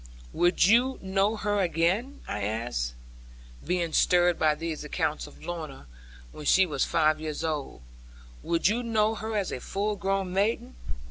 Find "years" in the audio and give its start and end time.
7.21-7.43